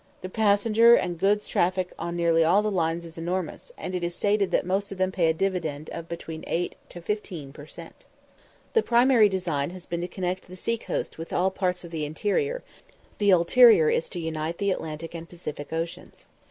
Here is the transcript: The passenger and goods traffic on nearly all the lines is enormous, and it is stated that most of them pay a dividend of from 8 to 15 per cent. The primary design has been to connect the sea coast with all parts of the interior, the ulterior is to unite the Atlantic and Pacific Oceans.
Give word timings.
The 0.21 0.29
passenger 0.29 0.95
and 0.95 1.19
goods 1.19 1.47
traffic 1.47 1.93
on 1.99 2.15
nearly 2.15 2.43
all 2.43 2.63
the 2.63 2.71
lines 2.71 3.05
is 3.05 3.19
enormous, 3.19 3.71
and 3.77 3.93
it 3.93 4.03
is 4.03 4.15
stated 4.15 4.49
that 4.49 4.65
most 4.65 4.91
of 4.91 4.97
them 4.97 5.11
pay 5.11 5.27
a 5.27 5.31
dividend 5.31 5.91
of 5.91 6.07
from 6.19 6.43
8 6.47 6.75
to 6.89 7.01
15 7.03 7.53
per 7.53 7.67
cent. 7.67 8.05
The 8.73 8.81
primary 8.81 9.29
design 9.29 9.69
has 9.69 9.85
been 9.85 10.01
to 10.01 10.07
connect 10.07 10.47
the 10.47 10.55
sea 10.55 10.79
coast 10.79 11.19
with 11.19 11.31
all 11.31 11.51
parts 11.51 11.83
of 11.83 11.91
the 11.91 12.03
interior, 12.03 12.63
the 13.19 13.29
ulterior 13.29 13.89
is 13.91 14.09
to 14.09 14.19
unite 14.19 14.57
the 14.57 14.71
Atlantic 14.71 15.13
and 15.13 15.29
Pacific 15.29 15.71
Oceans. 15.71 16.25